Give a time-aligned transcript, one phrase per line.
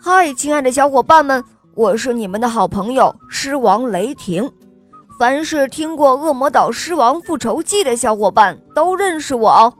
[0.00, 1.42] 嗨，亲爱的小伙伴们，
[1.74, 4.50] 我是你们的好朋友狮王雷霆。
[5.18, 9.74] 凡是听过《恶魔岛狮王复仇记》的小伙伴都认识我哦。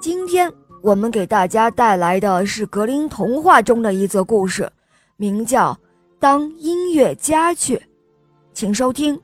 [0.00, 0.50] 今天
[0.80, 4.70] 我们给大家带来的是格林童话中的一则故事，
[5.16, 5.74] 名叫
[6.18, 7.76] 《当音乐家去》，
[8.54, 9.20] 请收听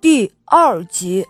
[0.00, 1.26] 第二集。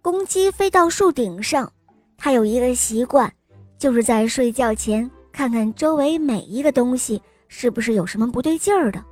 [0.00, 1.72] 公鸡飞到树顶上，
[2.16, 3.30] 它有一个习惯，
[3.78, 9.02] 就是在睡觉前看看周围每一个东西是不是有什么不对劲儿的。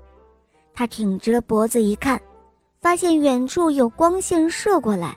[0.74, 2.20] 他挺直了脖子一看，
[2.80, 5.16] 发现远处有光线射过来，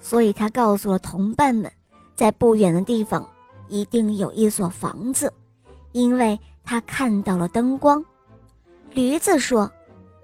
[0.00, 1.70] 所以他告诉了同伴们，
[2.16, 3.24] 在不远的地方
[3.68, 5.32] 一定有一所房子，
[5.92, 8.04] 因为他看到了灯光。
[8.92, 9.70] 驴子说：“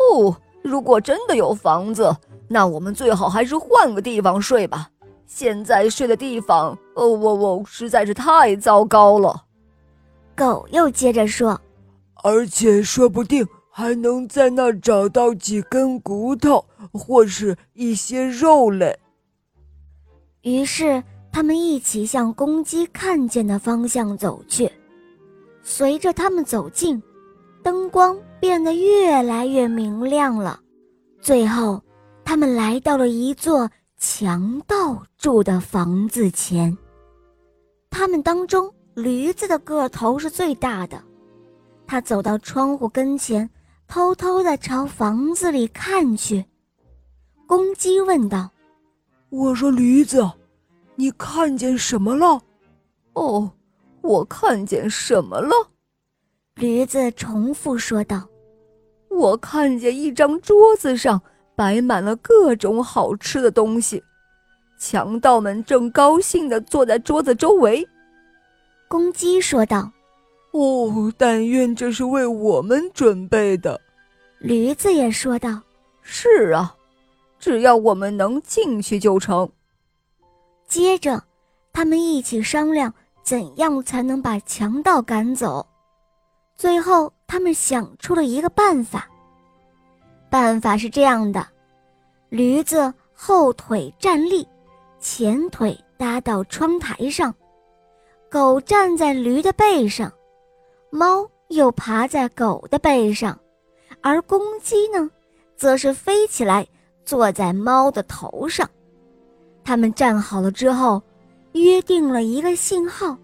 [0.00, 2.16] 哦，如果真的有房子，
[2.48, 4.88] 那我们最好还是换个地方睡吧。
[5.27, 9.45] 现在睡的地方，哦哦哦，实在是太糟糕了。”
[10.37, 11.60] 狗又接着说
[12.23, 18.97] ：“而且说不定。”还能在那找到几根骨头，或是一些肉类。
[20.42, 24.70] 于是他们一起向公鸡看见的方向走去。
[25.61, 27.03] 随着他们走近，
[27.64, 30.61] 灯光变得越来越明亮了。
[31.20, 31.83] 最后，
[32.25, 33.69] 他们来到了一座
[34.06, 36.77] 强盗住的房子前。
[37.88, 41.02] 他们当中，驴子的个头是最大的。
[41.86, 43.48] 他走到窗户跟前。
[43.86, 46.44] 偷偷的朝房子里看去，
[47.47, 48.50] 公鸡问道
[49.28, 50.28] ：“我说驴子，
[50.97, 52.41] 你看见什么了
[53.12, 53.52] ？”“哦，
[54.00, 55.55] 我看见什么了？”
[56.56, 58.27] 驴子重复说道
[59.10, 61.20] ：“我看见一张桌子上
[61.56, 64.02] 摆满了各种好吃的东西，
[64.78, 67.88] 强盗们正高兴地坐在桌子周围。”
[68.88, 69.91] 公鸡说道。
[70.52, 73.80] 哦，但愿这是为我们准备的。
[74.38, 75.60] 驴子也说道
[76.00, 76.76] ：“是啊，
[77.41, 79.50] 只要我们能进去就成。”
[80.69, 81.21] 接着，
[81.72, 82.94] 他们一起商量
[83.25, 85.66] 怎样才能把强盗赶走。
[86.54, 89.09] 最后，他们想出了一个办法。
[90.34, 91.47] 办法是这样的：
[92.28, 94.45] 驴子后腿站立，
[94.99, 97.33] 前腿搭到窗台上，
[98.28, 100.12] 狗站在驴的背上。
[100.91, 103.39] 猫又爬在狗的背上，
[104.00, 105.09] 而公鸡呢，
[105.55, 106.66] 则是飞起来
[107.05, 108.69] 坐在猫的头上。
[109.62, 111.01] 他们站好了之后，
[111.53, 113.16] 约定了一个信号，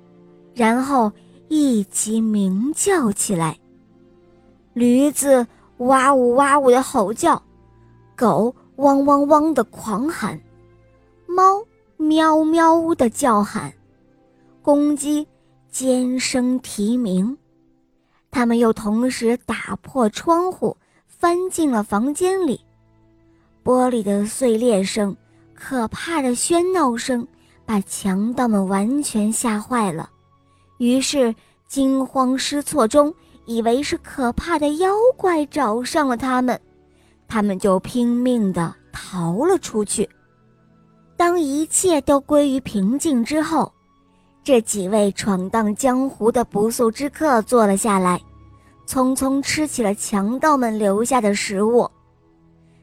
[0.54, 1.10] 然后
[1.48, 3.58] 一起鸣叫起来。
[4.74, 5.44] 驴子
[5.80, 7.42] 哇呜哇呜的吼叫，
[8.14, 10.38] 狗汪汪汪的狂喊，
[11.26, 11.64] 猫
[11.96, 13.72] 喵喵的叫喊，
[14.60, 15.26] 公鸡
[15.70, 17.34] 尖声啼鸣。
[18.30, 20.76] 他们又同时打破窗户，
[21.06, 22.60] 翻进了房间里。
[23.64, 25.16] 玻璃的碎裂声、
[25.54, 27.26] 可怕的喧闹声，
[27.64, 30.10] 把强盗们完全吓坏了。
[30.76, 31.34] 于是
[31.66, 33.14] 惊慌失措中，
[33.46, 36.60] 以为是可怕的妖怪找上了他们，
[37.26, 40.08] 他们就拼命地逃了出去。
[41.16, 43.70] 当一切都归于平静之后，
[44.42, 48.20] 这几位闯荡江湖的不速之客坐了下来，
[48.86, 51.90] 匆匆吃起了强盗们留下的食物。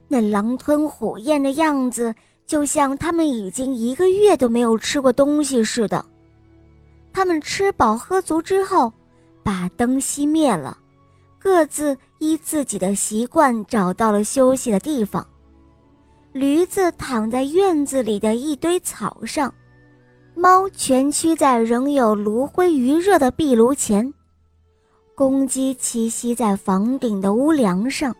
[0.07, 2.13] 那狼吞虎咽的样子，
[2.45, 6.05] 就像他们已经一个月都没有吃过东西似的。
[7.11, 8.93] 他们吃饱喝足之后，
[9.47, 10.77] 把灯熄灭了，
[11.39, 15.25] 各自依自己的习惯找到了休息的地方。
[16.33, 19.53] 驴子躺在院子里的一堆草上。
[20.35, 24.13] 猫蜷曲在仍有炉灰余热的壁炉前，
[25.15, 28.13] 公鸡栖息在房顶的屋梁上。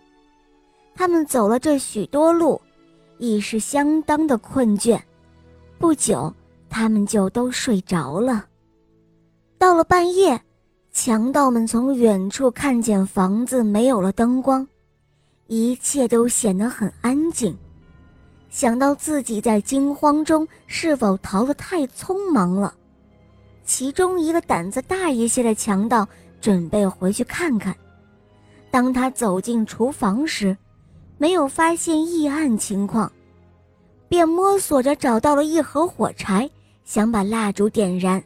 [0.96, 2.62] 他们走了这许多路，
[3.18, 4.98] 已是相当的困倦。
[5.78, 6.34] 不久，
[6.70, 8.46] 他们就都睡着了。
[9.58, 10.42] 到了半夜，
[11.00, 14.68] 强盗们从远处看见房子没有了灯光，
[15.46, 17.56] 一切都显得很安静。
[18.50, 22.74] 想到自己在惊慌中是否逃得太匆忙了，
[23.64, 26.06] 其中一个胆子大一些的强盗
[26.42, 27.76] 准备回去看看。
[28.72, 30.58] 当他走进厨房时，
[31.20, 33.10] 没有发现异案情况，
[34.10, 36.50] 便摸索着找到了一盒火柴，
[36.86, 38.22] 想把蜡烛点燃。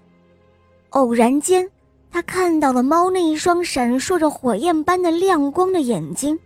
[0.92, 1.70] 偶然间，
[2.12, 6.38] 他看到了猫那一双闪烁着火焰般的亮光的眼睛，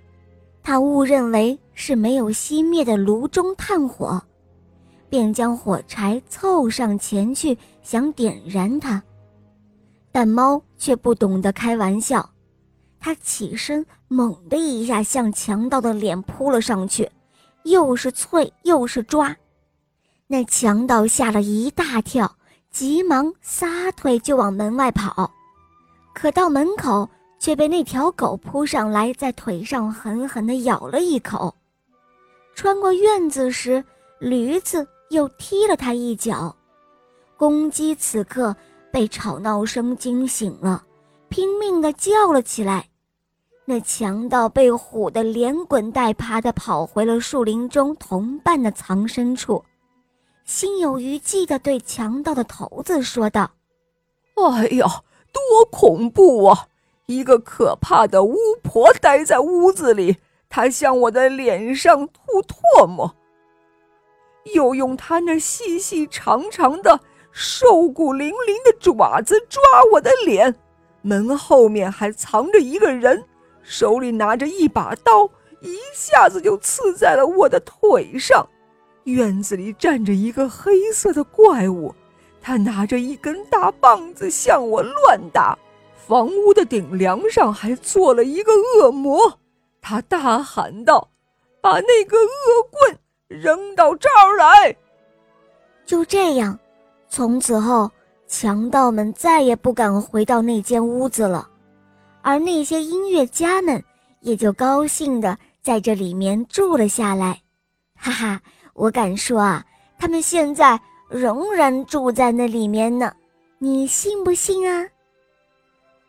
[0.63, 1.59] 他误认为。
[1.77, 4.23] 是没有熄灭的炉中炭火，
[5.09, 9.03] 便将火柴凑上前去，想点燃它。
[10.09, 12.29] 但猫却不懂得开玩笑，
[12.97, 17.11] 它起身猛地一下向强盗的脸扑了上去，
[17.63, 19.35] 又是啐又是抓。
[20.27, 22.37] 那强盗吓了一大跳，
[22.71, 25.29] 急忙撒腿就往门外跑，
[26.15, 27.07] 可到门口
[27.37, 31.53] 却被那条狗扑上来，在腿上狠狠地咬了一口。
[32.55, 33.83] 穿过院子时，
[34.17, 36.55] 驴子又踢了他一脚。
[37.35, 38.55] 公鸡此刻
[38.93, 40.85] 被吵闹声惊醒了，
[41.27, 42.87] 拼命地叫了起来。
[43.65, 49.61] 那强盗被唬得连滚带爬地跑回了树林中同伴的藏身处。
[50.45, 53.51] 心有余悸地对强盗的头子说道
[54.37, 54.87] ：“哎呦，
[55.35, 56.67] 多恐怖啊！
[57.07, 60.17] 一个可怕的巫婆待在屋子里，
[60.49, 63.13] 她向我的脸上吐唾沫，
[64.55, 67.01] 又用她那细细长长的、
[67.31, 69.61] 瘦骨嶙嶙的爪子抓
[69.91, 70.55] 我的脸。
[71.01, 73.23] 门后面还藏着一个人，
[73.61, 75.29] 手里拿着一把刀，
[75.61, 78.47] 一下子就刺在了我的腿上。”
[79.03, 81.93] 院子里站着一个黑色的怪物，
[82.47, 85.57] 他拿着一根大棒子向我乱打。
[85.95, 89.39] 房屋的顶梁上还坐了一个恶魔，
[89.81, 91.09] 他大喊道
[91.59, 94.75] ：“把那个恶棍扔到这儿来！”
[95.87, 96.59] 就这样，
[97.09, 97.89] 从此后，
[98.27, 101.49] 强盗们再也不敢回到那间屋子了，
[102.21, 103.83] 而那些音乐家们
[104.19, 107.41] 也就高兴地在这里面住了下来。
[107.95, 108.39] 哈哈。
[108.75, 109.65] 我敢说啊，
[109.97, 110.77] 他们现在
[111.09, 113.13] 仍然住在那里面呢，
[113.59, 114.87] 你信不信啊？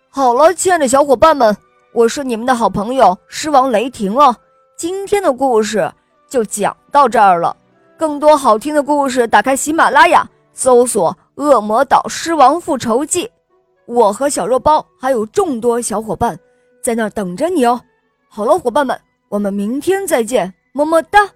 [0.08, 1.54] 好了，亲爱的小伙伴们，
[1.92, 4.34] 我是你们的好朋友狮王雷霆哦。
[4.76, 5.92] 今天的故事
[6.28, 7.56] 就讲到这儿了。
[7.98, 13.26] 更多好听的故事，打开喜马拉雅，搜索《恶魔岛狮王复仇记》，
[13.86, 16.38] 我和小肉包还有众多小伙伴
[16.82, 17.80] 在那儿等着你哦。
[18.28, 18.98] 好了，伙伴们，
[19.28, 21.30] 我们明天再见，么么哒。